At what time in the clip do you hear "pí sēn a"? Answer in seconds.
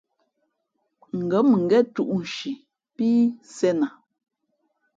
2.95-3.89